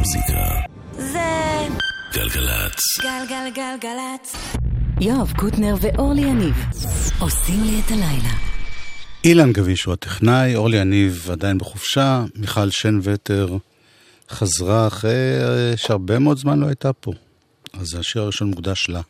[0.00, 0.60] המוזיקה.
[0.92, 1.18] זה...
[2.12, 2.80] גלגלצ.
[3.02, 4.36] גלגלגלגלצ.
[5.00, 6.54] יואב קוטנר ואורלי יניב
[7.18, 8.34] עושים לי את הלילה.
[9.24, 13.56] אילן גביש הוא הטכנאי, אורלי יניב עדיין בחופשה, מיכל שן וטר
[14.30, 15.38] חזרה אחרי
[15.76, 17.12] שהרבה מאוד זמן לא הייתה פה.
[17.72, 19.00] אז השיר הראשון מוקדש לה.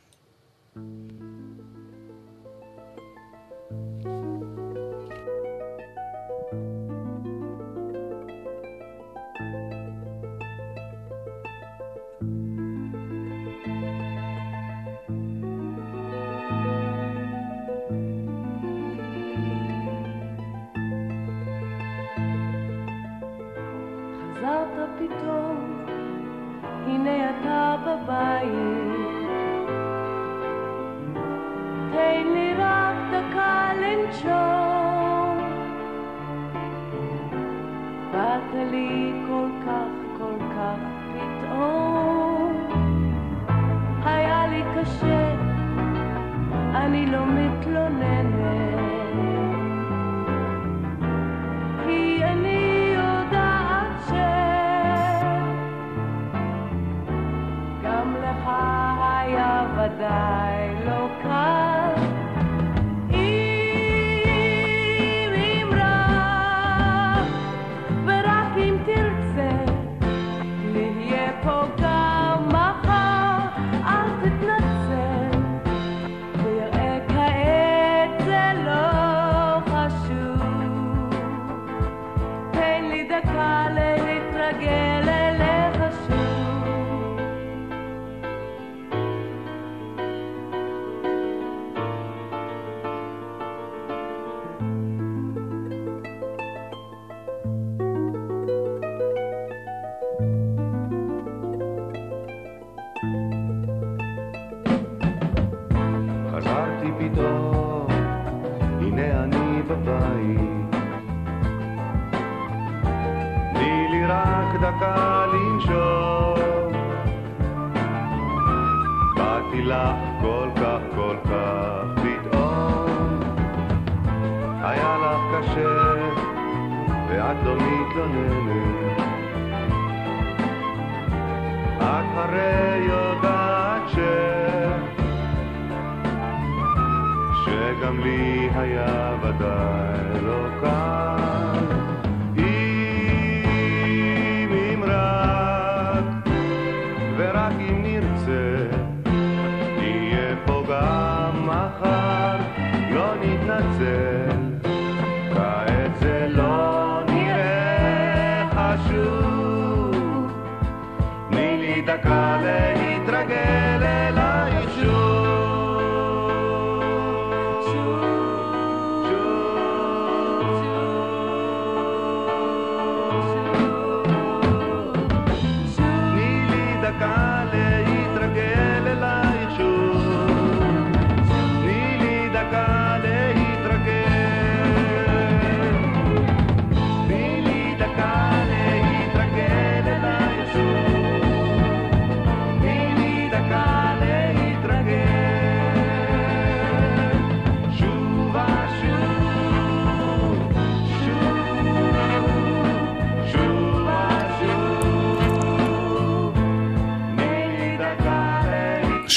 [83.10, 84.89] דקה להתרגל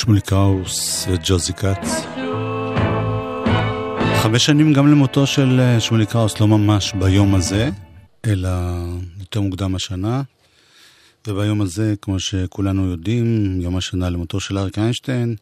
[0.03, 2.05] שמולי קראוס וג'וזי כץ.
[4.21, 7.69] חמש שנים גם למותו של אה, שמולי קראוס, לא ממש ביום הזה,
[8.25, 8.49] אלא
[9.19, 10.21] יותר מוקדם השנה.
[11.27, 15.35] וביום הזה, כמו שכולנו יודעים, יום השנה למותו של אריק איינשטיין.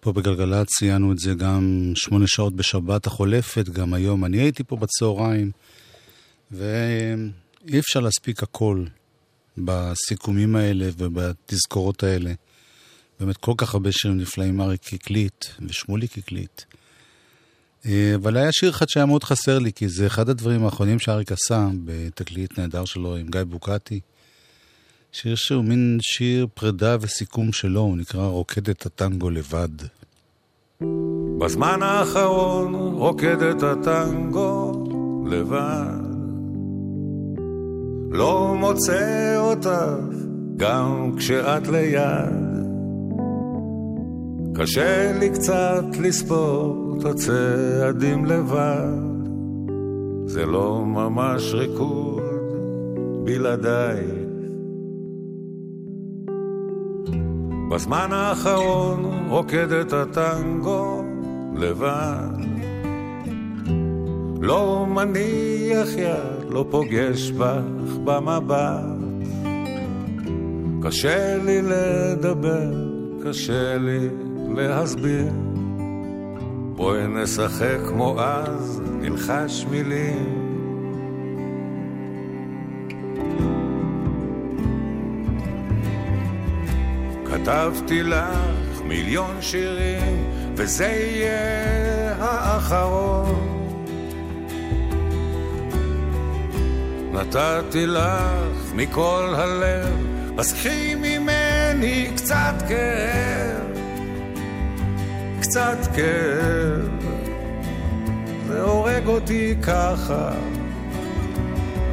[0.00, 4.76] פה בגלגלצ ציינו את זה גם שמונה שעות בשבת החולפת, גם היום אני הייתי פה
[4.76, 5.50] בצהריים.
[6.50, 8.84] ואי אפשר להספיק הכל
[9.58, 12.32] בסיכומים האלה ובתזכורות האלה.
[13.20, 16.62] באמת כל כך הרבה שירים נפלאים, אריק הקליט ושמוליק הקליט.
[17.86, 21.32] אה, אבל היה שיר אחד שהיה מאוד חסר לי, כי זה אחד הדברים האחרונים שאריק
[21.32, 24.00] עשה בתקליט נהדר שלו עם גיא בוקטי.
[25.12, 29.68] שיר שהוא מין שיר פרידה וסיכום שלו, הוא נקרא רוקדת הטנגו לבד.
[31.38, 34.84] בזמן האחרון רוקדת הטנגו
[35.30, 36.06] לבד.
[38.10, 39.70] לא מוצא אותך
[40.56, 42.75] גם כשאת ליד.
[44.58, 49.16] קשה לי קצת לספור את הצעדים לבד.
[50.26, 52.22] זה לא ממש ריקוד
[53.24, 54.04] בלעדיי.
[57.70, 61.04] בזמן האחרון רוקד את הטנגו
[61.56, 62.36] לבד.
[64.40, 68.84] לא מניח יד, לא פוגש בך במבט.
[70.82, 72.72] קשה לי לדבר,
[73.24, 74.08] קשה לי
[74.56, 75.28] להסביר.
[76.74, 80.46] בואי נשחק כמו אז, נלחש מילים.
[87.26, 90.24] כתבתי לך מיליון שירים,
[90.56, 93.56] וזה יהיה האחרון.
[97.12, 100.06] נתתי לך מכל הלב,
[100.38, 103.35] אז קחי ממני קצת כאב,
[105.48, 106.88] קצת כאב.
[108.46, 110.30] זה הורג אותי ככה,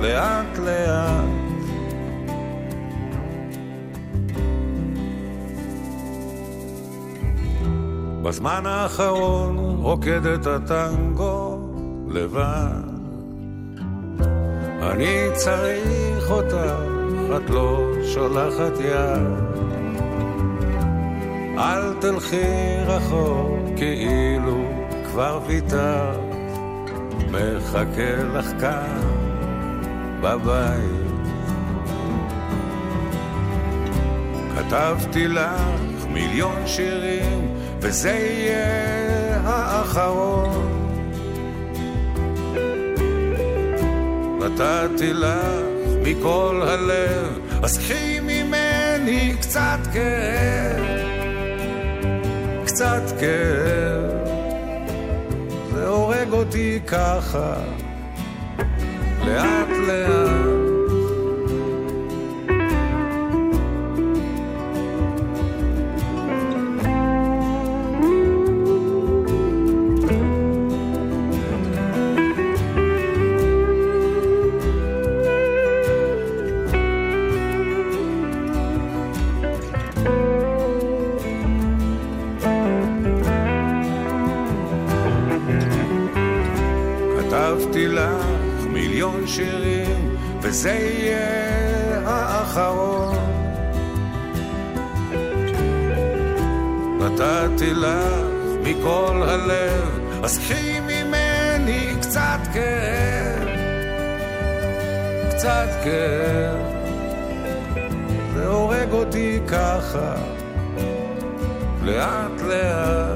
[0.01, 1.23] לאט לאט.
[8.23, 11.59] בזמן האחרון רוקד את הטנגו
[12.07, 12.83] לבד.
[14.81, 16.73] אני צריך אותך,
[17.35, 19.72] את לא שולחת יד.
[21.57, 24.65] אל תלכי רחוק כאילו
[25.11, 26.19] כבר ויתרת,
[27.31, 29.01] מחכה לך כאן
[30.21, 31.03] בבית.
[34.55, 35.61] כתבתי לך
[36.09, 40.69] מיליון שירים וזה יהיה האחרון.
[44.39, 45.73] נתתי לך
[46.03, 50.72] מכל הלב, אז קחי ממני קצת כאב,
[52.83, 54.11] קצת כאב.
[55.73, 57.53] זה הורג אותי ככה,
[59.25, 60.52] לאט לאט.
[90.53, 93.17] וזה יהיה האחרון.
[96.99, 98.27] נתתי לך
[98.63, 103.47] מכל הלב, אז קחי ממני קצת כאב,
[105.29, 106.59] קצת כאב.
[108.33, 110.15] זה הורג אותי ככה,
[111.83, 113.12] לאט לאט.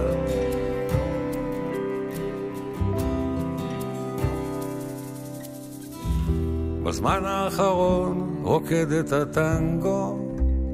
[6.87, 10.19] בזמן האחרון רוקד את הטנגו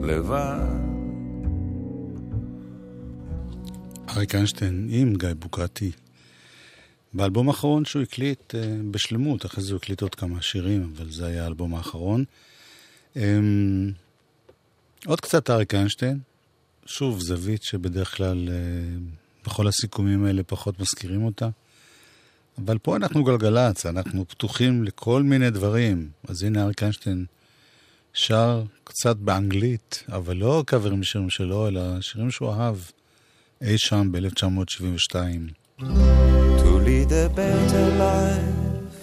[0.02, 0.84] לבד.
[4.10, 5.92] אריק איינשטיין עם גיא בוקרטי.
[7.14, 11.26] באלבום האחרון שהוא הקליט אה, בשלמות, אחרי זה הוא הקליט עוד כמה שירים, אבל זה
[11.26, 12.24] היה האלבום האחרון.
[13.18, 13.40] אה,
[15.06, 16.20] עוד קצת אריק איינשטיין,
[16.86, 18.56] שוב זווית שבדרך כלל אה,
[19.46, 21.50] בכל הסיכומים האלה פחות מזכירים אותה.
[22.58, 26.10] אבל פה אנחנו גלגלצ, אנחנו פתוחים לכל מיני דברים.
[26.28, 27.26] אז הנה אריק איינשטיין
[28.14, 32.76] שר קצת באנגלית, אבל לא קאברים שירים שלו, אלא שירים שהוא אהב
[33.62, 35.16] אי שם ב-1972.
[36.64, 38.98] To lead a better life,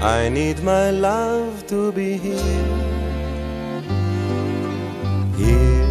[0.00, 2.72] I need my love to be here.
[5.40, 5.88] Here,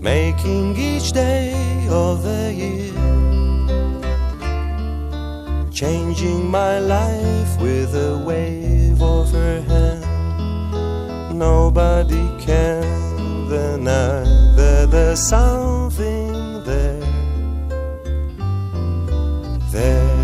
[0.00, 1.52] making each day
[2.04, 3.05] of the year.
[5.76, 11.38] Changing my life with a wave of her hand.
[11.38, 14.24] Nobody can deny
[14.56, 16.32] that there's something
[16.64, 16.98] there,
[19.70, 20.16] there,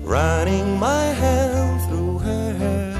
[0.00, 2.94] running my hand through her hair.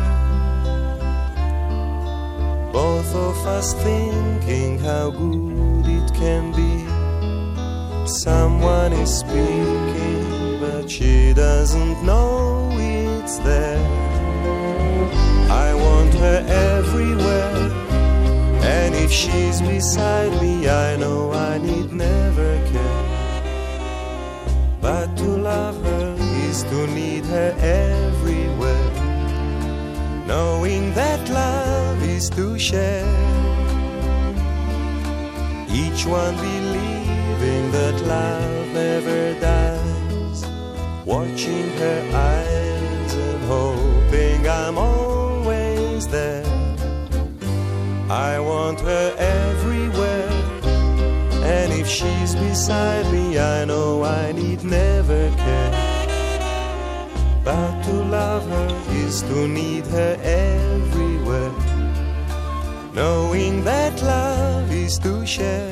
[2.75, 6.91] Both of us thinking how good it can be.
[8.07, 10.10] Someone is speaking,
[10.71, 13.85] but she doesn't know it's there.
[15.67, 16.39] I want her
[16.77, 17.71] everywhere,
[18.79, 23.07] and if she's beside me, I know I need never care.
[24.81, 26.17] But to love her
[26.49, 28.91] is to need her everywhere,
[30.27, 33.17] knowing that love is to share.
[35.83, 39.80] Each one believing that love never dies
[41.11, 46.45] watching her eyes and hoping I'm always there.
[48.09, 50.31] I want her everywhere,
[51.43, 55.73] and if she's beside me, I know I need never care.
[57.43, 58.71] But to love her
[59.05, 61.53] is to need her everywhere,
[62.95, 65.70] knowing that love is to share.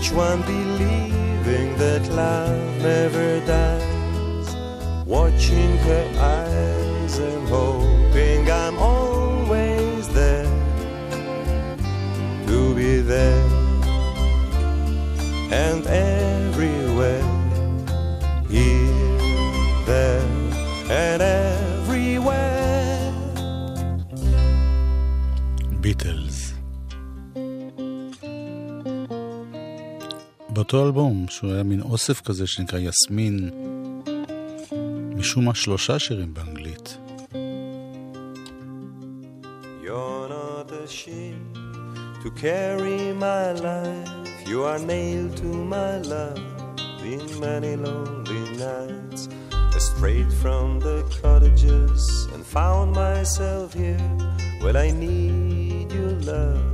[0.00, 4.54] Each one believing that love never dies.
[5.04, 6.47] Watching her eyes
[30.72, 33.50] באותו אלבום, שהוא היה מין אוסף כזה שנקרא יסמין,
[35.16, 36.98] משום מה שלושה שירים באנגלית.
[39.82, 41.56] You're not a ship
[42.22, 44.48] to carry my life.
[44.50, 46.42] You are nailed to my love
[47.12, 49.22] in many lonely nights.
[49.90, 54.10] Strayed from the cottages and found myself here.
[54.62, 56.68] Well, I need your love.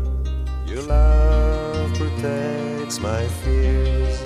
[0.70, 1.63] Your love
[1.94, 4.20] protects my fears.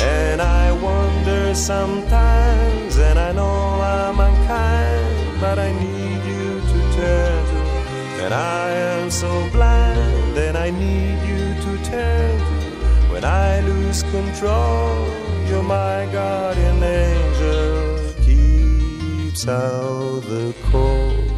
[0.00, 7.44] And I wonder sometimes, and I know I'm unkind, but I need you to turn
[7.52, 8.24] to.
[8.24, 13.12] And I am so blind, and I need you to turn to.
[13.12, 15.08] When I lose control,
[15.48, 21.33] you're my guardian angel, keeps out the cold.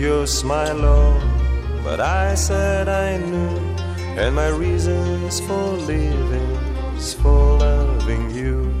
[0.00, 1.20] Your smile on,
[1.84, 3.58] but I said I knew,
[4.16, 6.56] and my reasons for living
[6.96, 8.72] is for loving you.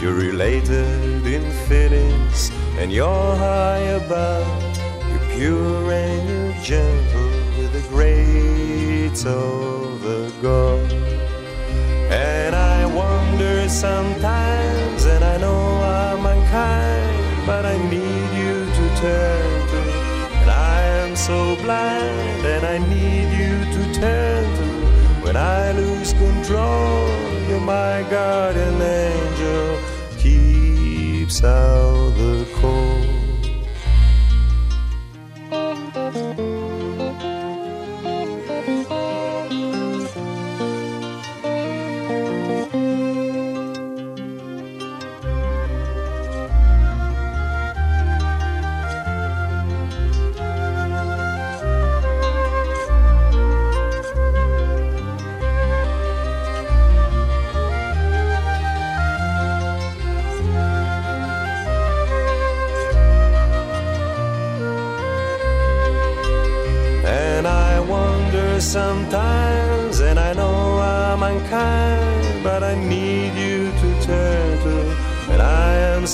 [0.00, 4.48] You're related in feelings, and you're high above.
[5.10, 10.90] You're pure and you're gentle with the great of the God.
[12.10, 19.41] And I wonder sometimes, and I know I'm unkind, but I need you to turn
[21.26, 24.66] so blind, and I need you to turn to.
[25.24, 27.06] When I lose control,
[27.48, 29.78] you're my guardian angel,
[30.18, 32.01] keeps out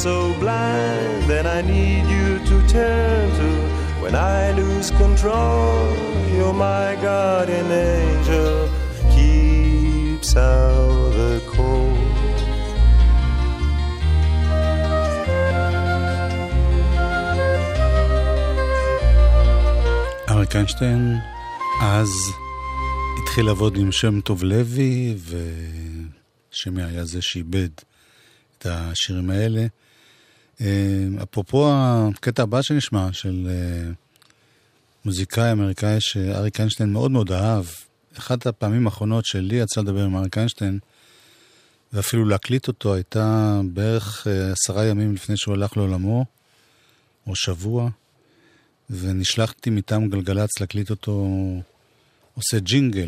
[0.05, 3.51] so blind, and I need you to turn to.
[4.03, 5.83] When I lose control,
[6.35, 8.57] you're my guardian angel,
[9.15, 11.99] keeps out the cold.
[20.29, 21.17] אריק איינשטיין
[21.83, 22.09] אז
[23.23, 25.17] התחיל לעבוד עם שם טוב לוי,
[26.51, 27.69] ושמי היה זה שאיבד
[28.59, 29.67] את השירים האלה.
[30.61, 33.91] אה, אפרופו הקטע הבא שנשמע, של אה,
[35.05, 37.65] מוזיקאי אמריקאי שאריק איינשטיין מאוד מאוד אהב,
[38.19, 40.79] אחת הפעמים האחרונות שלי יצא לדבר עם אריק איינשטיין,
[41.93, 46.25] ואפילו להקליט אותו, הייתה בערך אה, עשרה ימים לפני שהוא הלך לעולמו,
[47.27, 47.91] או שבוע.
[48.91, 51.27] ונשלחתי מטעם גלגלצ להקליט אותו
[52.35, 53.07] עושה ג'ינגל,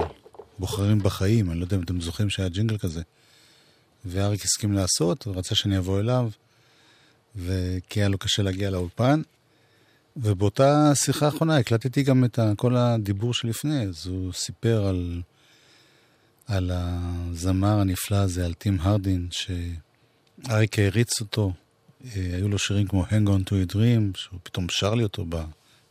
[0.59, 3.03] בוחרים בחיים, אני לא יודע אם אתם זוכרים שהיה ג'ינגל כזה.
[4.05, 6.31] ואריק הסכים לעשות, ורצה שאני אבוא אליו,
[7.37, 9.23] וכי היה לו קשה להגיע לאולפן.
[10.17, 15.23] ובאותה שיחה האחרונה הקלטתי גם את כל הדיבור שלפני, אז הוא סיפר על,
[16.47, 21.53] על הזמר הנפלא הזה, על טים הרדין, שאריק העריץ אותו.
[22.05, 25.27] אה, היו לו שירים כמו Hang on to a Dream, שהוא פתאום שר לי אותו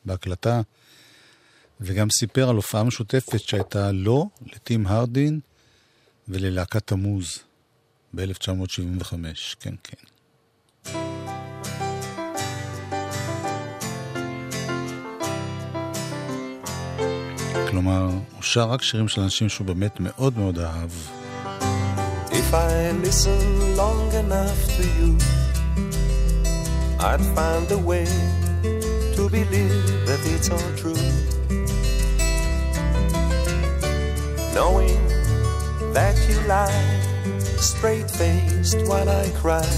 [0.06, 0.62] בהקלטה,
[1.82, 5.40] וגם סיפר על הופעה משותפת שהייתה לו, לטים הרדין
[6.28, 7.40] וללהקת תמוז
[8.14, 9.14] ב-1975,
[9.60, 9.98] כן, כן.
[17.70, 20.90] כלומר, הוא שר רק שירים של אנשים שהוא באמת מאוד מאוד אהב.
[22.32, 23.42] If I listen
[23.82, 25.10] long enough to you,
[27.00, 28.08] I'd find a way
[29.16, 31.06] to believe that it's all true.
[34.56, 35.02] Knowing
[35.98, 36.86] that you lie
[37.72, 39.70] straight faced while I cry,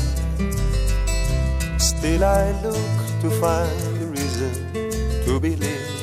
[1.90, 4.54] still I look to find a reason
[5.26, 6.01] to believe.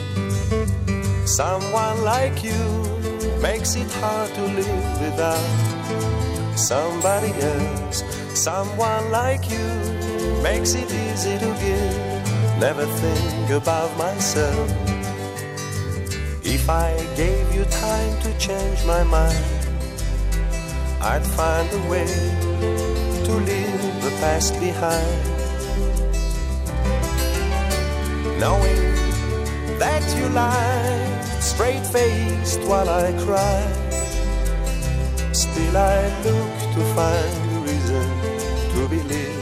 [1.28, 2.58] Someone like you
[3.42, 8.02] makes it hard to live without somebody else.
[8.32, 9.68] Someone like you
[10.42, 12.58] makes it easy to give.
[12.58, 14.70] Never think about myself.
[16.44, 19.44] If I gave you time to change my mind,
[21.02, 22.08] I'd find a way
[23.26, 25.20] to leave the past behind.
[28.40, 28.87] Knowing
[29.78, 33.60] that you lie straight faced while I cry,
[35.32, 38.08] still I look to find a reason
[38.72, 39.38] to believe.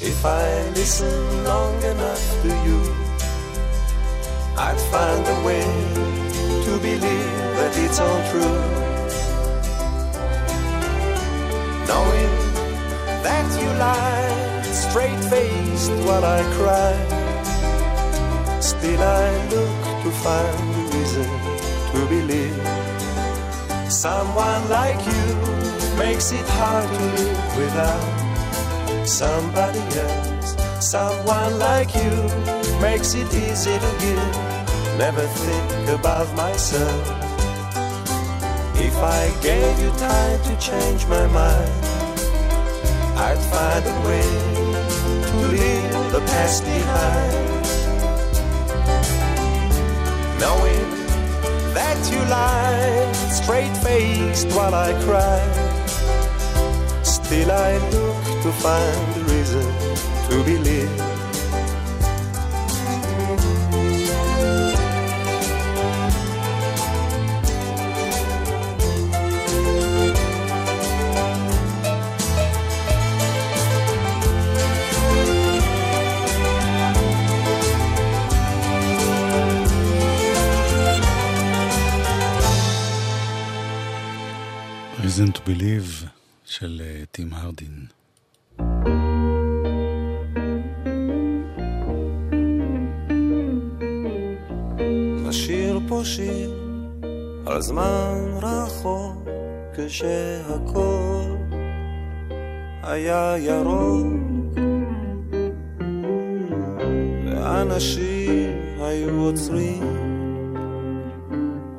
[0.00, 2.97] If I listen long enough to you,
[4.60, 5.62] I'd find a way
[6.64, 8.58] to believe that it's all true.
[11.86, 12.34] Knowing
[13.22, 16.94] that you lie straight faced while I cry,
[18.60, 21.30] still I look to find a reason
[21.92, 22.88] to believe.
[23.92, 25.24] Someone like you
[25.96, 30.56] makes it hard to live without somebody else.
[30.80, 32.10] Someone like you
[32.80, 34.37] makes it easy to give.
[34.98, 37.08] Never think about myself.
[38.74, 41.70] If I gave you time to change my mind,
[43.16, 44.28] I'd find a way
[45.30, 47.64] to leave the past behind.
[50.40, 50.88] Knowing
[51.74, 55.38] that you lie straight faced while I cry.
[57.04, 59.66] Still I look to find a reason
[60.28, 61.07] to believe.
[85.48, 86.06] Believe
[86.44, 87.86] של אה, טים הרדין.
[95.28, 96.54] נשיר פה שיר
[97.46, 99.28] על זמן רחוק
[99.76, 101.36] כשהכל
[102.82, 104.58] היה ירוק
[107.26, 109.96] ואנשים היו עוצרים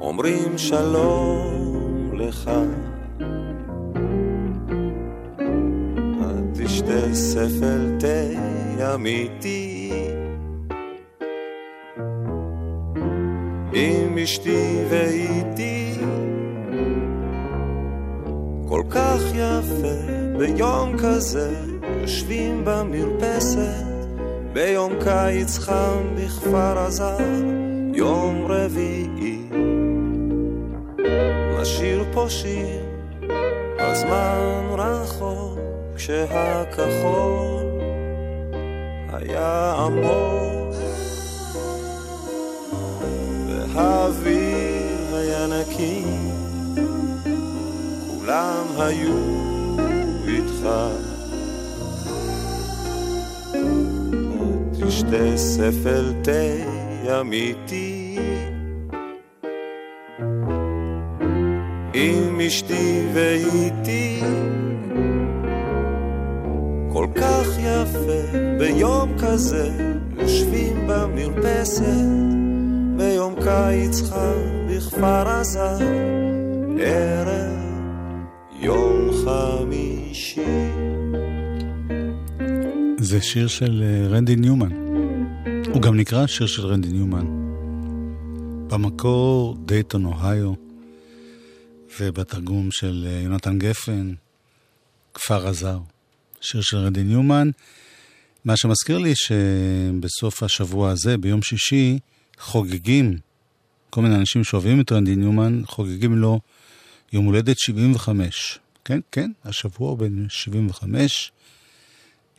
[0.02, 2.52] אומרים שלום לך
[7.12, 9.92] תשתה ספל תה אמיתי.
[13.74, 15.94] עם אשתי ואיתי.
[18.68, 21.56] כל כך יפה ביום כזה
[22.02, 23.86] יושבים במרפסת.
[24.54, 27.18] ביום קיץ חם בכפר עזר
[27.94, 29.50] יום רביעי.
[31.62, 32.86] נשיר פה שיר
[33.78, 35.69] על זמן רחוק
[36.00, 37.66] כשהכחול
[39.14, 40.76] היה עמוק
[43.48, 46.04] והאוויר היה נקי
[48.08, 49.18] כולם היו
[50.28, 50.70] איתך.
[54.72, 58.18] תשתה ספל תה אמיתי.
[61.94, 64.22] עם אשתי ואיתי
[67.00, 71.84] כל כך יפה ביום כזה יושבים במרפסת
[72.98, 75.78] ביום קיץ חם בכפר עזה
[76.80, 77.58] ערב
[78.60, 80.70] יום חמישי
[82.98, 84.72] זה שיר של אה, רנדי ניומן.
[85.74, 87.26] הוא גם נקרא שיר של רנדי ניומן.
[88.68, 90.54] במקור דייטון אוהיו,
[92.00, 94.14] ובתרגום של אה, יונתן גפן,
[95.14, 95.78] כפר עזר.
[96.42, 97.50] שיר של רנדי ניומן.
[98.46, 102.00] מה שמזכיר לי שבסוף השבוע הזה, ביום שישי,
[102.40, 103.18] חוגגים,
[103.90, 106.40] כל מיני אנשים שאוהבים את רנדי ניומן, חוגגים לו
[107.14, 111.32] יום הולדת 75, כן, כן, השבוע הוא בן 75.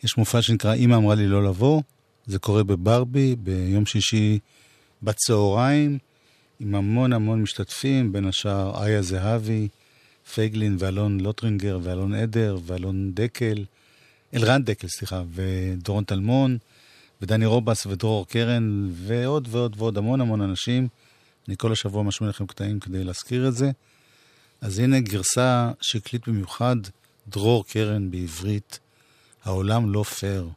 [0.05, 1.83] יש מופע שנקרא "אמא אמרה לי לא לבוא",
[2.27, 4.39] זה קורה בברבי ביום שישי
[5.03, 5.99] בצהריים,
[6.61, 9.69] עם המון המון משתתפים, בין השאר איה זהבי,
[10.35, 13.65] פייגלין ואלון לוטרינגר ואלון עדר ואלון דקל,
[14.35, 16.59] אלרן דקל, סליחה, ודורון טלמון,
[17.23, 20.89] ודני רובס ודרור קרן, ועוד ועוד ועוד המון המון אנשים.
[21.49, 23.71] אני כל השבוע משמיע לכם קטעים כדי להזכיר את זה.
[24.61, 26.77] אז הנה גרסה שהקליט במיוחד
[27.29, 28.79] דרור קרן בעברית,
[29.45, 30.49] העולם לא פייר.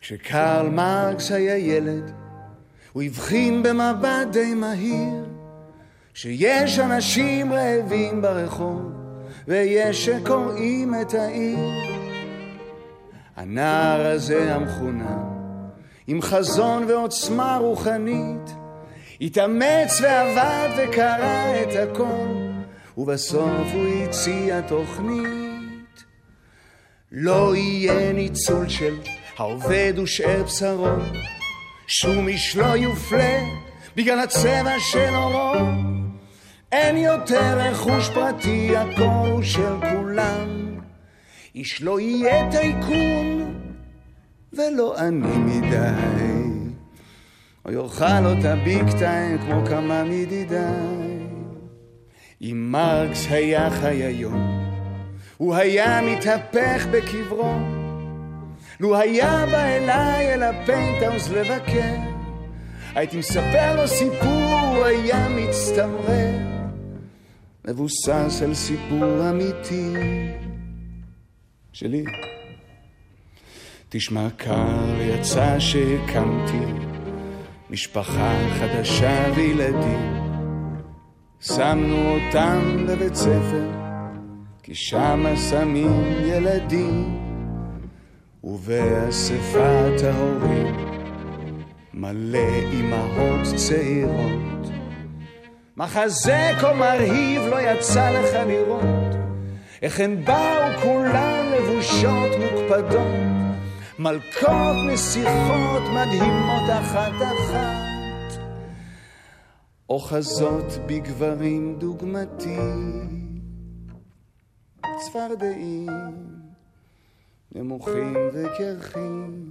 [0.00, 2.12] כשקרל מרקס היה ילד,
[2.92, 5.31] הוא הבחין במבט די מהיר,
[6.14, 8.92] שיש אנשים רעבים ברחוב,
[9.48, 11.58] ויש שקוראים את העיר.
[13.36, 15.28] הנער הזה המחונן,
[16.06, 18.50] עם חזון ועוצמה רוחנית,
[19.20, 22.26] התאמץ ועבד וקרא את הכל,
[22.98, 26.04] ובסוף הוא הציע תוכנית.
[27.12, 28.94] לא יהיה ניצול של
[29.38, 30.86] העובד ושאר בשרו,
[31.86, 33.40] שום איש לא יופלה
[33.96, 36.01] בגלל הצבע של עורו.
[36.72, 40.78] אין יותר רכוש פרטי, הכל הוא של כולם.
[41.54, 43.54] איש לא יהיה טייקון
[44.52, 46.68] ולא עני מדי,
[47.64, 51.18] או יאכל אותה big time כמו כמה מדי דיי.
[52.42, 54.72] אם מרקס היה חי היום,
[55.36, 57.54] הוא היה מתהפך בקברו.
[58.80, 61.94] לו היה בא אליי אל הפנטהאוס לבקר,
[62.94, 66.51] הייתי מספר לו סיפור, הוא היה מצטמרר,
[67.64, 69.94] מבוסס על סיפור אמיתי
[71.72, 72.04] שלי.
[73.88, 76.82] תשמע קר, יצא שהקמתי
[77.70, 80.22] משפחה חדשה וילדים.
[81.40, 83.70] שמנו אותם בבית ספר,
[84.62, 87.18] כי שמה שמים ילדים.
[88.44, 90.76] ובאספת ההורים
[91.94, 94.51] מלא אמהות צעירות.
[95.76, 99.14] מחזה כה מרהיב לא יצא לך לראות,
[99.82, 103.06] איך הן באו כולן לבושות מוקפדות,
[103.98, 108.40] מלכות נסיכות מדהימות אחת אחת,
[109.88, 112.58] אוחזות בגברים דוגמתי,
[115.00, 115.88] צפרדעים.
[117.54, 119.44] נמוכים וקרחים.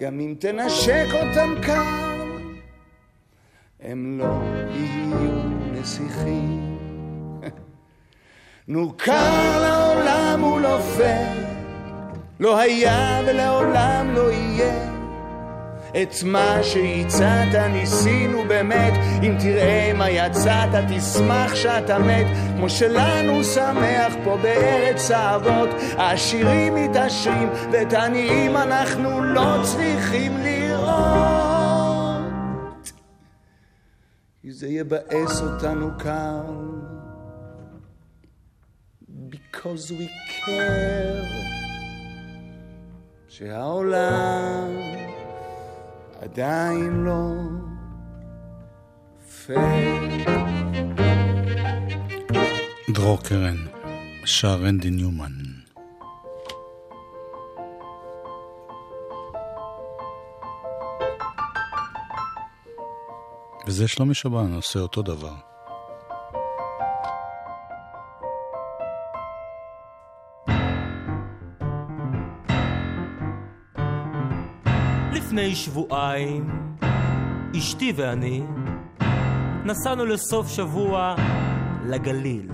[0.00, 2.09] גם אם תנשק אותם קר,
[3.82, 4.42] הם לא
[4.74, 5.30] יהיו
[5.72, 6.78] נסיכים.
[8.68, 11.46] נו קר לעולם הוא לא פייר,
[12.40, 14.90] לא היה ולעולם לא יהיה.
[16.02, 24.12] את מה שהצעת ניסינו באמת, אם תראה מה יצאת תשמח שאתה מת, כמו שלנו שמח
[24.24, 31.39] פה בארץ האבות, העשירים מתעשרים ואת העניים אנחנו לא צריכים לראות.
[34.50, 36.80] כי זה יבאס אותנו כאן,
[39.30, 41.24] because we care,
[43.28, 44.68] שהעולם
[46.20, 47.32] עדיין לא
[49.46, 49.60] פייר.
[52.94, 53.56] דרור קרן,
[54.24, 55.49] שר רנדי ניומן.
[63.66, 65.34] וזה שלומי שבן עושה אותו דבר.
[75.12, 76.74] לפני שבועיים,
[77.58, 78.42] אשתי ואני
[79.64, 81.14] נסענו לסוף שבוע
[81.86, 82.50] לגליל.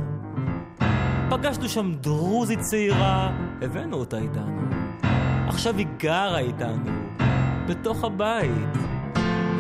[1.31, 3.31] פגשנו שם דרוזית צעירה,
[3.63, 4.61] הבאנו אותה איתנו.
[5.49, 6.91] עכשיו היא גרה איתנו,
[7.69, 8.86] בתוך הבית.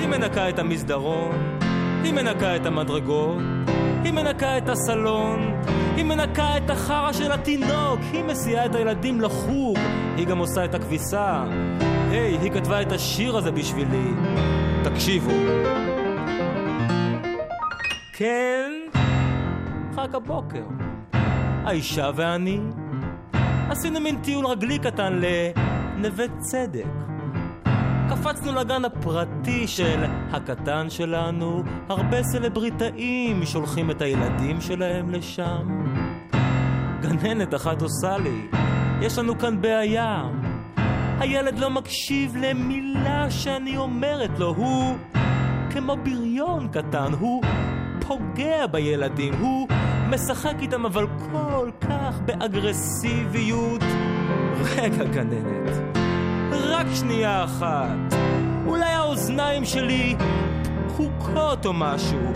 [0.07, 1.59] היא מנקה את המסדרון,
[2.03, 3.38] היא מנקה את המדרגות,
[4.05, 5.62] היא מנקה את הסלון,
[5.97, 9.79] היא מנקה את החרא של התינוק, היא מסיעה את הילדים לחוג,
[10.16, 11.45] היא גם עושה את הכביסה.
[12.11, 14.11] היי, היא כתבה את השיר הזה בשבילי.
[14.85, 15.33] תקשיבו.
[18.12, 18.71] כן,
[19.97, 20.64] חג הבוקר.
[21.64, 22.61] האישה ואני
[23.71, 27.15] עשינו מין טיול רגלי קטן לנווה צדק.
[28.09, 35.85] קפצנו לגן הפרטי של הקטן שלנו, הרבה סלבריטאים שולחים את הילדים שלהם לשם.
[37.01, 38.47] גננת אחת עושה לי,
[39.01, 40.23] יש לנו כאן בעיה.
[41.19, 44.97] הילד לא מקשיב למילה שאני אומרת לו, הוא
[45.71, 47.42] כמו בריון קטן, הוא
[48.07, 49.69] פוגע בילדים, הוא
[50.11, 53.83] משחק איתם אבל כל כך באגרסיביות.
[54.77, 55.65] רגע גננת,
[56.87, 58.18] רק שנייה אחת.
[58.66, 60.16] אולי האוזניים שלי
[60.88, 62.33] פקוקות או משהו.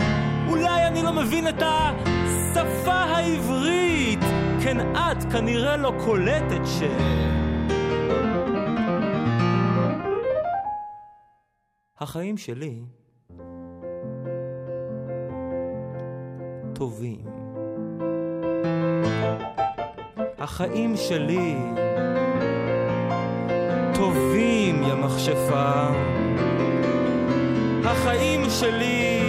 [0.49, 4.19] אולי אני לא מבין את השפה העברית.
[4.63, 6.81] כן, את כנראה לא קולטת ש...
[11.99, 12.79] החיים שלי
[16.73, 17.25] טובים.
[20.39, 21.55] החיים שלי
[24.01, 25.87] טובים, יא מכשפה.
[27.85, 29.21] החיים שלי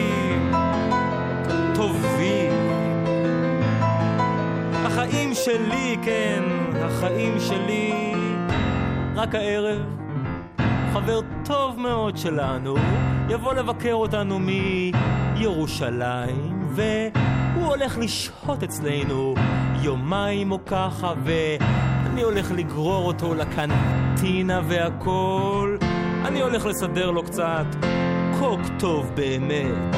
[1.75, 2.53] טובים.
[4.75, 6.43] החיים שלי, כן,
[6.81, 8.15] החיים שלי.
[9.15, 9.83] רק הערב,
[10.93, 12.75] חבר טוב מאוד שלנו
[13.29, 14.39] יבוא לבקר אותנו
[15.39, 19.35] מירושלים, והוא הולך לשהות אצלנו
[19.83, 23.35] יומיים או ככה, ואני הולך לגרור אותו
[24.13, 25.77] לקנטינה והכל.
[26.25, 27.65] אני הולך לסדר לו קצת
[28.39, 29.95] קוק טוב באמת.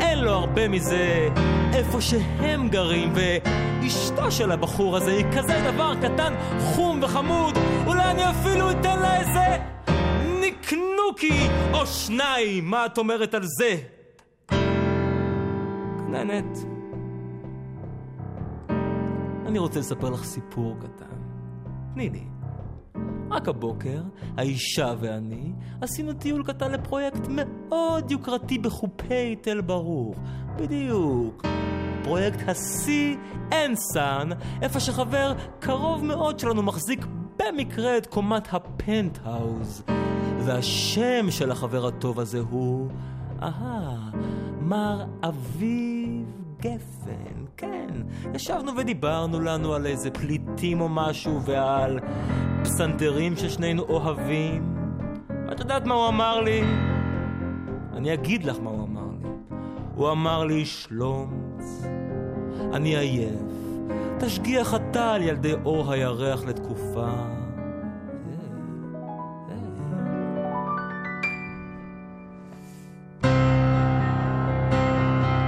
[0.00, 1.28] אין לו הרבה מזה
[1.74, 8.30] איפה שהם גרים, ואשתו של הבחור הזה היא כזה דבר קטן, חום וחמוד, אולי אני
[8.30, 9.58] אפילו אתן לה איזה
[10.40, 13.76] נקנוקי או שניים, מה את אומרת על זה?
[16.06, 16.58] גננת,
[19.46, 21.16] אני רוצה לספר לך סיפור קטן.
[21.94, 22.31] תני לי.
[23.32, 24.02] רק הבוקר,
[24.36, 30.14] האישה ואני עשינו טיול קטן לפרויקט מאוד יוקרתי בחופי תל ברור.
[30.56, 31.46] בדיוק.
[32.04, 32.38] פרויקט
[33.50, 37.06] and Sun, איפה שחבר קרוב מאוד שלנו מחזיק
[37.38, 39.82] במקרה את קומת הפנטהאוז.
[40.44, 42.88] והשם של החבר הטוב הזה הוא,
[43.42, 44.10] אהה,
[44.60, 46.26] מר אביב
[46.60, 47.88] גפן, כן.
[48.34, 51.98] ישבנו ודיברנו לנו על איזה פליטים או משהו ועל
[52.64, 54.76] פסנתרים ששנינו אוהבים.
[55.48, 56.62] ואת יודעת מה הוא אמר לי?
[57.92, 59.28] אני אגיד לך מה הוא אמר לי.
[59.94, 61.86] הוא אמר לי, שלומץ,
[62.72, 63.40] אני עייף.
[64.18, 67.08] תשגיח אתה על ילדי אור הירח לתקופה.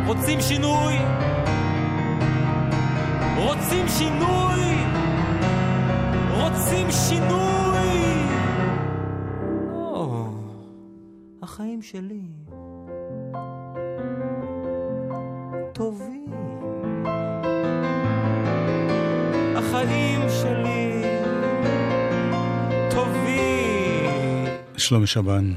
[0.07, 0.99] רוצים שינוי?
[3.37, 4.74] רוצים שינוי?
[6.45, 7.89] רוצים שינוי?
[9.73, 10.27] או,
[11.43, 12.21] החיים שלי
[15.73, 16.27] טובים.
[19.57, 21.03] החיים שלי
[22.91, 24.47] טובים.
[24.77, 25.53] שלומי שבן.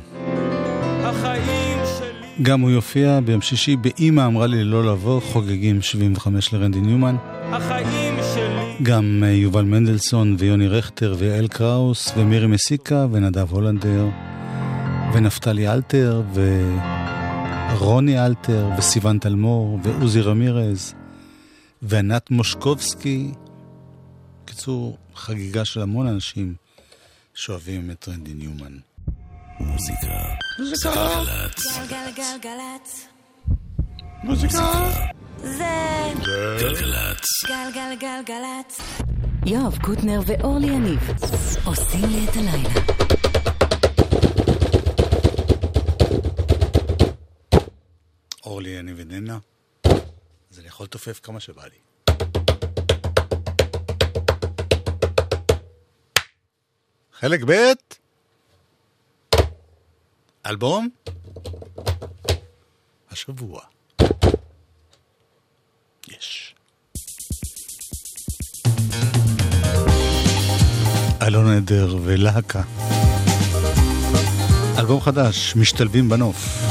[1.03, 2.43] החיים שלי...
[2.43, 7.15] גם הוא יופיע ביום שישי באימא אמרה לי לא לבוא, חוגגים 75 לרנדי ניומן.
[7.51, 8.16] החיים.
[8.83, 14.05] גם אה, יובל מנדלסון ויוני רכטר ויעל קראוס ומירי מסיקה ונדב הולנדר
[15.13, 16.21] ונפתלי אלתר
[17.73, 20.93] ורוני אלתר וסיון תלמור ועוזי רמירז
[21.81, 23.31] וענת מושקובסקי.
[24.43, 26.55] בקיצור, חגיגה של המון אנשים
[27.33, 28.77] שאוהבים את רנדי ניומן.
[29.59, 30.07] מוזיקה.
[30.59, 31.09] מוזיקה.
[31.89, 33.07] גלגלגלגלצ.
[34.23, 35.17] מוזיקה.
[35.37, 35.65] זה
[36.59, 37.25] גלגלצ.
[37.47, 38.81] גלגלגלגלצ.
[39.45, 40.99] יואב קוטנר ואורלי יניב
[41.65, 42.69] עושים לי את הלילה.
[48.45, 49.37] אורלי, אני וננה,
[50.51, 51.77] אז אני יכול לתופף כמה שבא לי.
[57.13, 57.51] חלק ב'
[60.45, 60.89] אלבום
[63.09, 63.76] השבוע.
[71.21, 72.61] אלון עדר ולהקה.
[74.77, 76.67] אלבום חדש, משתלבים בנוף.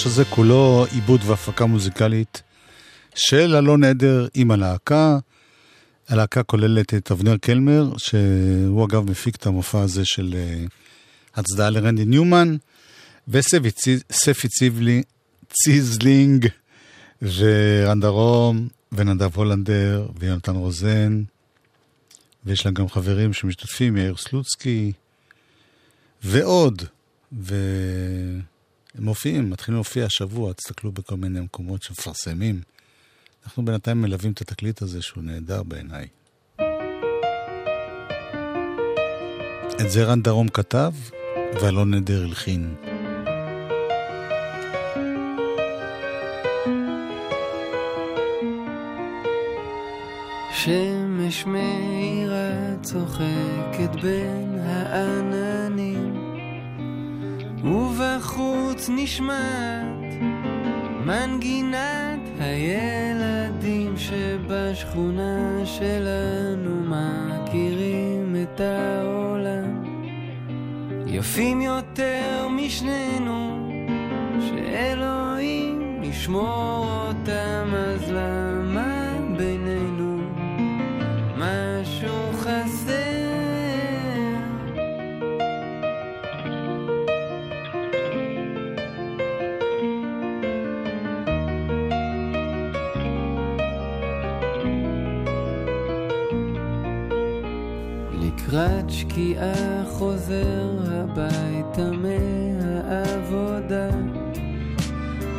[0.00, 2.42] החדש הזה כולו עיבוד והפקה מוזיקלית
[3.14, 5.18] של אלון עדר עם הלהקה.
[6.08, 10.64] הלהקה כוללת את אבנר קלמר, שהוא אגב מפיק את המופע הזה של אה,
[11.34, 12.56] הצדעה לרנדי ניומן,
[13.28, 15.02] וספי צי- ספי ציבלי,
[15.52, 16.48] ציזלינג,
[17.22, 21.22] ורן דרום, ונדב הולנדר, ויונתן רוזן,
[22.44, 24.92] ויש להם גם חברים שמשתתפים, יאיר סלוצקי,
[26.22, 26.82] ועוד.
[28.94, 32.60] והם מופיעים, מתחילים להופיע השבוע, תסתכלו בכל מיני מקומות שמפרסמים.
[33.44, 36.06] אנחנו בינתיים מלווים את התקליט הזה שהוא נהדר בעיניי.
[39.80, 40.92] את זה רן דרום כתב,
[41.60, 42.74] ואלון נדר הלחין.
[50.54, 55.49] שמש מאירה צוחקת בין העננים
[57.64, 60.14] ובחוץ נשמעת
[61.04, 69.84] מנגינת הילדים שבשכונה שלנו מכירים את העולם.
[71.06, 73.68] יפים יותר משנינו
[74.40, 77.74] שאלוהים ישמור אותם
[99.10, 103.88] לקראת שקיעה חוזר הביתה מהעבודה.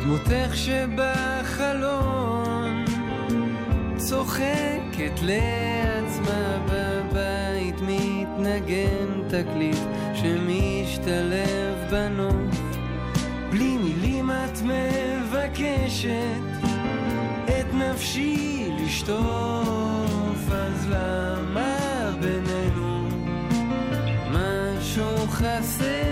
[0.02, 2.04] דמותך שבחלון
[3.96, 9.78] צוחקת לעצמה בבית מתנגן תקליט
[10.14, 12.60] שמשתלב בנוף.
[13.50, 16.42] בלי מילים את מבקשת
[17.44, 21.41] את נפשי לשטוף אז למה
[25.62, 26.11] משהו חסר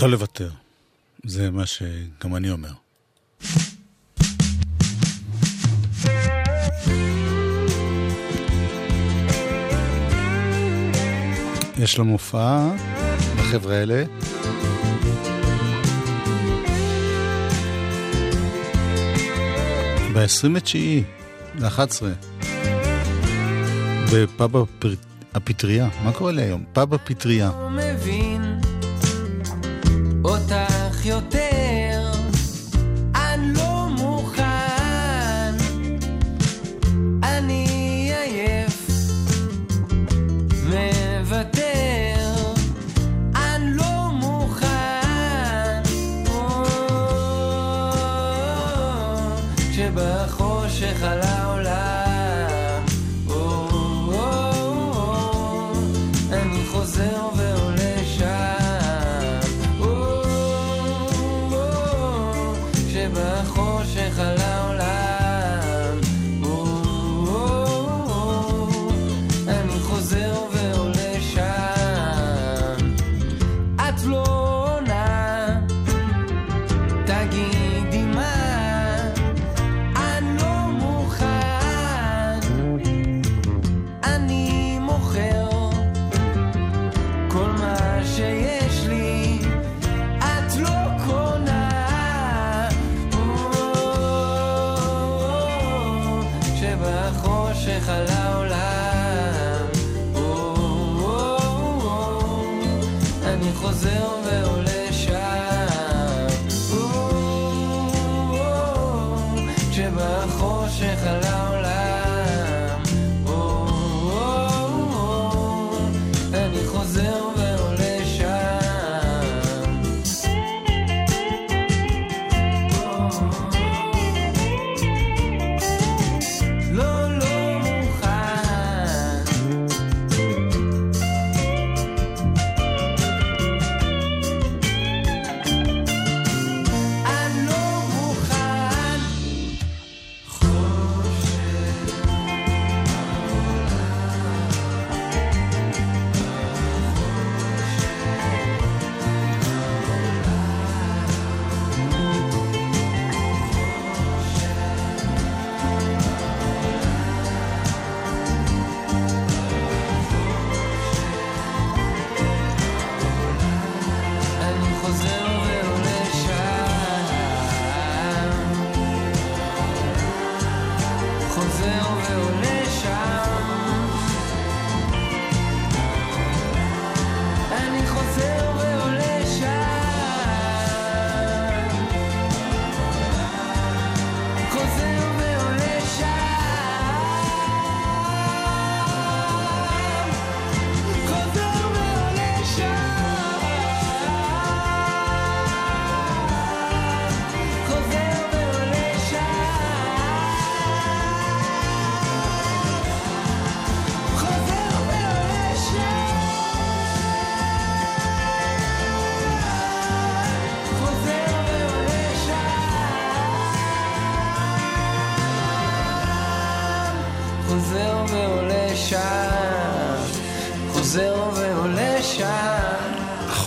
[0.00, 0.50] לא לוותר.
[1.24, 2.70] זה מה שגם אני אומר.
[11.78, 12.70] יש לו מופע
[13.38, 14.04] לחבר'ה האלה.
[20.14, 20.76] ב-29
[21.54, 22.02] ל-11
[24.12, 24.56] בפאב
[25.34, 25.88] הפטריה.
[26.04, 26.64] מה קורה לי היום?
[26.72, 27.50] פאב הפטריה.
[27.50, 28.39] לא מבין
[30.24, 31.49] אותך יותר,
[97.64, 98.19] שחלם.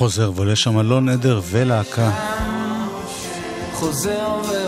[0.03, 2.11] חוזר ועולה שם אלון עדר ולהקה.
[3.73, 4.62] חוזר ועולה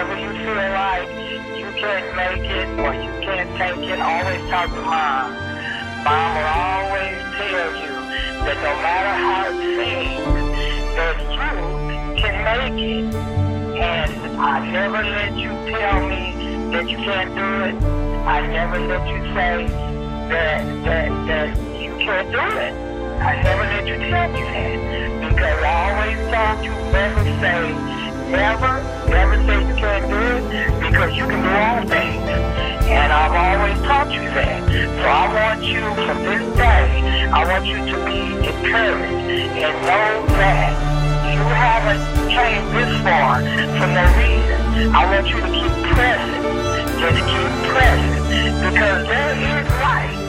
[0.00, 1.08] whenever you feel like
[1.58, 5.32] you can't make it or you can't take it, always talk to mom.
[6.04, 7.94] Mom will always tell you
[8.44, 10.24] that no matter how it seems,
[10.96, 13.14] that you can make it.
[13.76, 17.74] And I never let you tell me that you can't do it.
[18.26, 19.66] I never let you say
[20.30, 22.72] that that that you can't do it.
[23.20, 28.99] I never let you tell me that because I always told you never say never,
[29.10, 32.22] never say you can't do it because you can do all things.
[32.86, 34.62] And I've always taught you that.
[34.70, 40.26] So I want you from this day, I want you to be encouraged and know
[40.38, 40.72] that
[41.34, 43.42] you haven't came this far
[43.78, 44.94] for no reason.
[44.94, 46.42] I want you to keep pressing.
[47.02, 48.30] Just keep pressing.
[48.62, 50.20] Because there is light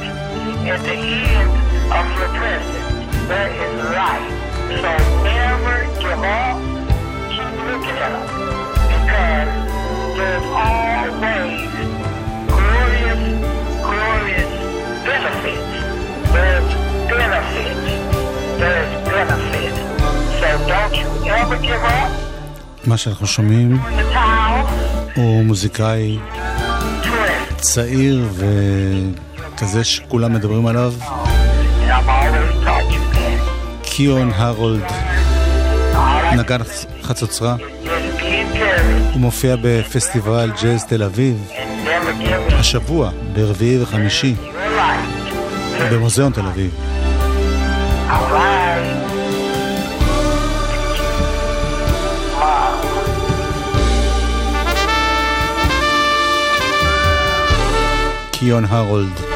[0.70, 1.52] at the end
[1.94, 3.28] of your pressing.
[3.30, 4.42] There is light.
[4.82, 4.92] So
[5.24, 6.58] never give up.
[7.30, 8.71] Keep looking up.
[22.86, 23.80] מה שאנחנו שומעים.
[25.16, 26.20] הוא מוזיקאי.
[27.58, 30.94] צעיר וכזה שכולם מדברים עליו.
[33.84, 34.92] קיון הרולד,
[36.36, 36.62] נגן
[37.04, 37.56] חצוצרה.
[39.14, 41.52] הוא מופיע בפסטיבל ג'אז תל אביב.
[42.52, 44.36] השבוע, ברביעי וחמישי.
[45.92, 46.72] במוזיאון תל אביב.
[58.32, 59.31] קיון הרולד.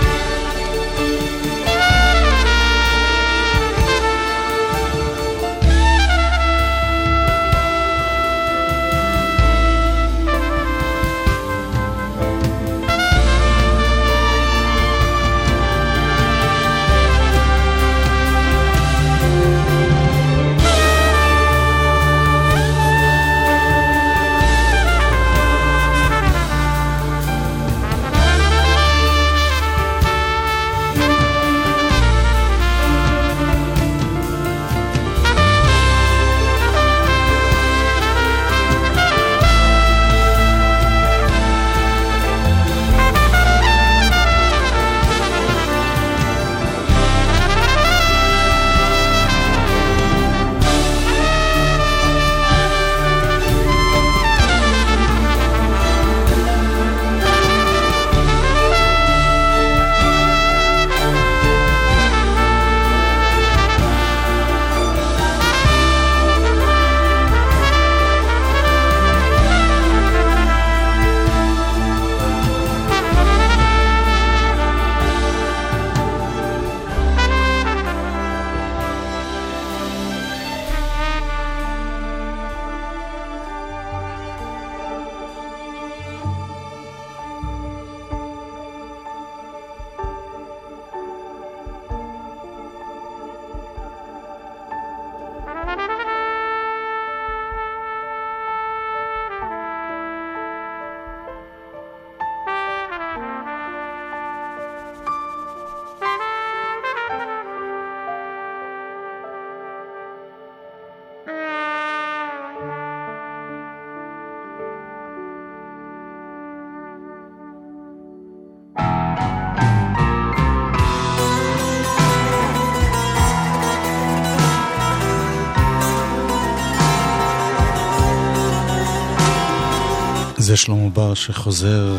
[130.45, 131.97] זה שלמה בר שחוזר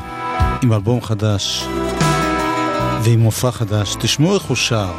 [0.63, 1.67] עם אלבום חדש
[3.05, 3.97] ועם מופע חדש.
[4.01, 4.93] תשמעו איך הוא שר.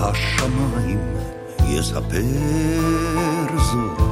[0.00, 0.98] השמיים
[1.68, 2.20] יספר
[3.56, 4.03] זאת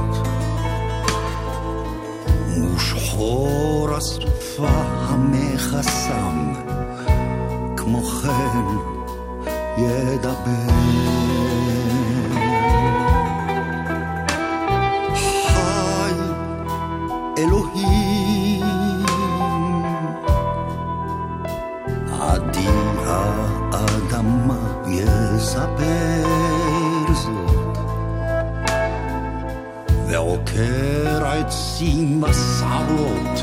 [3.23, 4.67] ושחור השרפה
[5.09, 6.53] המכסם
[7.77, 8.65] כמו כן
[9.77, 11.22] ידבר
[31.73, 33.41] לשים השערות,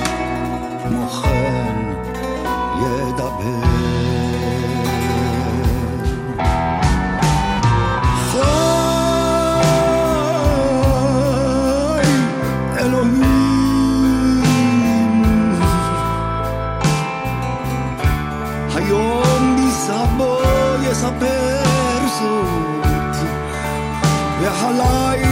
[0.85, 1.75] כמו כן
[2.83, 3.81] ידבר.
[20.91, 23.17] יספר זאת,
[24.41, 25.30] והלילה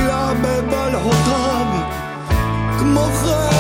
[2.98, 3.57] mogen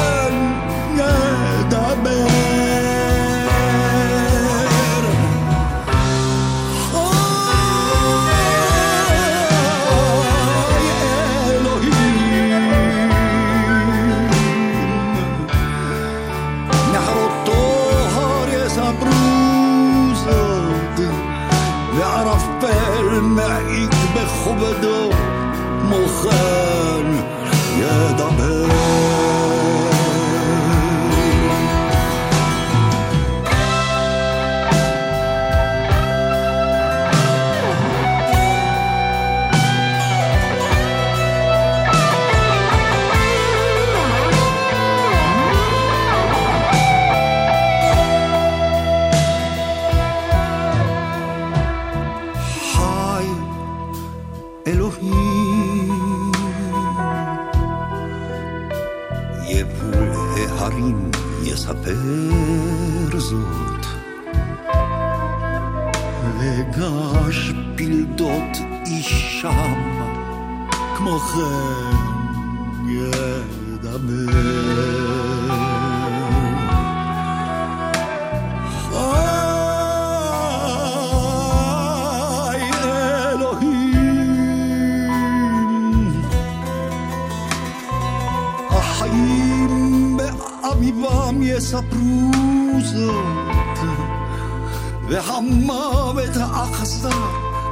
[95.08, 97.08] והמוות האכזר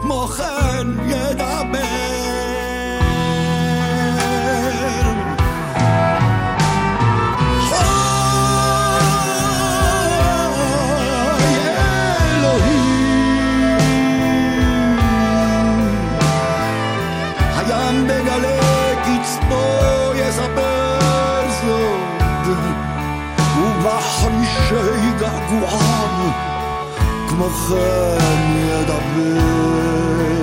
[0.03, 2.07] כמו כן ידבר
[24.68, 26.56] חי
[27.37, 30.36] Unutmasam ya da bir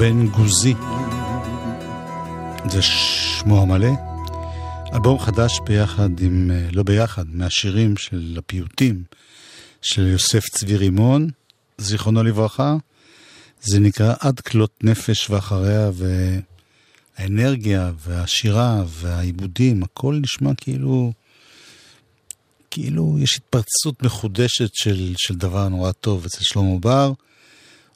[0.00, 0.74] בן גוזי,
[2.70, 3.88] זה שמו המלא.
[4.94, 9.02] אלבום חדש ביחד עם, אה, לא ביחד, מהשירים של הפיוטים
[9.82, 11.30] של יוסף צבי רימון,
[11.78, 12.76] זיכרונו לברכה.
[13.60, 15.90] זה נקרא עד כלות נפש ואחריה,
[17.18, 21.12] והאנרגיה והשירה והעיבודים, הכל נשמע כאילו,
[22.70, 27.12] כאילו יש התפרצות מחודשת של, של דבר נורא טוב אצל שלמה בר.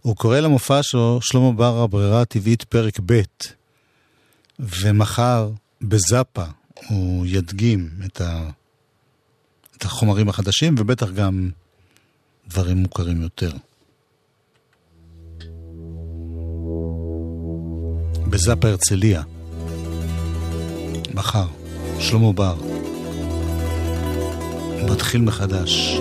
[0.05, 3.23] הוא קורא למופע שלו שלמה בר הברירה הטבעית פרק ב',
[4.59, 5.51] ומחר
[5.83, 6.45] בזאפה
[6.89, 8.51] הוא ידגים את, ה...
[9.77, 11.51] את החומרים החדשים, ובטח גם
[12.49, 13.53] דברים מוכרים יותר.
[18.31, 19.23] בזאפה הרצליה,
[21.15, 21.47] מחר,
[22.01, 22.57] שלמה בר,
[24.91, 25.99] מתחיל מחדש.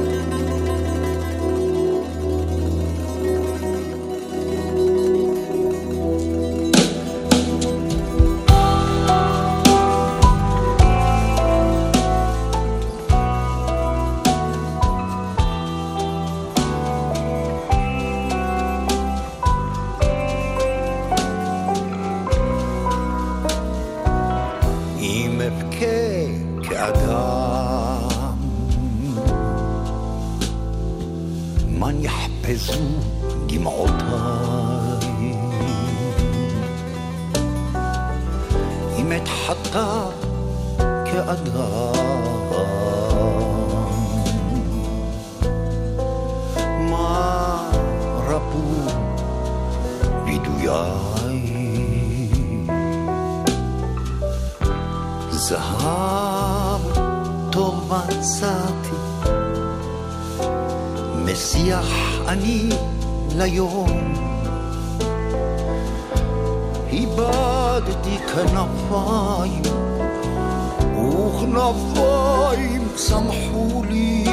[71.54, 74.24] كنا فايم سامحولي.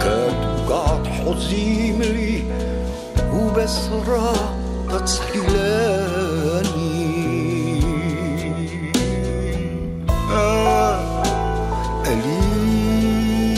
[0.00, 2.44] كانت وقعت حزيمري
[3.34, 4.32] وبسرى
[5.04, 6.68] تسحيلاني
[10.32, 11.22] آه
[12.06, 13.48] أليم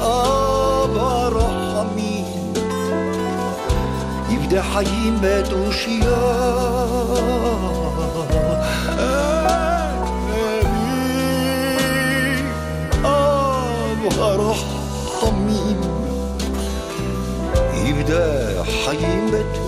[0.00, 2.24] آه برحمي.
[4.30, 6.75] يبدأ حيين باتوشيان
[18.06, 18.22] de
[18.84, 19.65] hayimet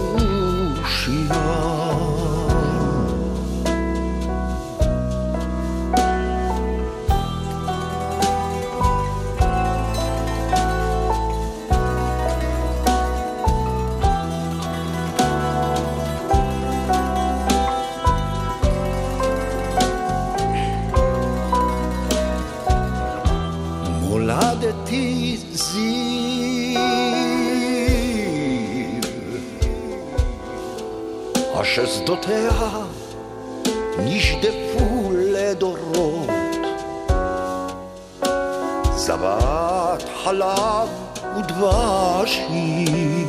[39.08, 40.88] זבת חלב
[41.36, 43.26] ודבש היא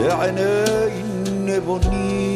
[0.00, 2.35] לעיני נבונים.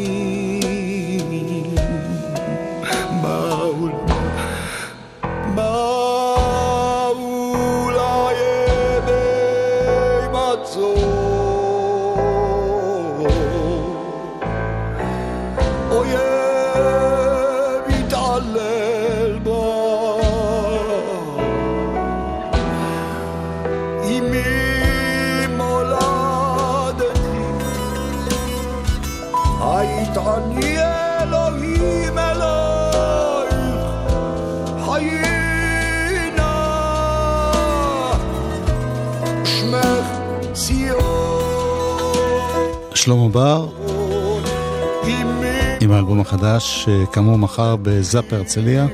[46.32, 48.86] החדש, אה, כאמור מחר בזאפ הרצליה.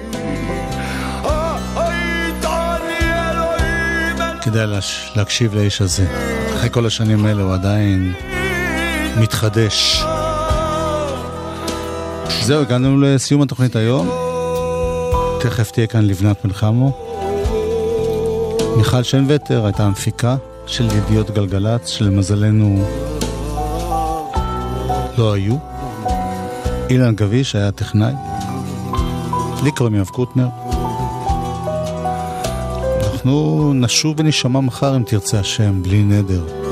[4.40, 4.66] כדאי
[5.16, 6.06] להקשיב לאיש הזה.
[6.54, 8.12] אחרי כל השנים האלה הוא עדיין
[9.20, 10.04] מתחדש.
[12.42, 14.10] זהו, הגענו לסיום התוכנית היום.
[15.40, 16.92] תכף תהיה כאן לבנת מלחמו.
[18.76, 22.84] מיכל שנווטר הייתה המפיקה של ידיעות גלגלצ, שלמזלנו
[25.18, 25.75] לא היו.
[26.90, 28.12] אילן גביש היה הטכנאי.
[29.64, 30.48] לי קוראים יואב קוטנר.
[33.04, 36.65] אנחנו נשוב ונשמע מחר אם תרצה השם, בלי נדר.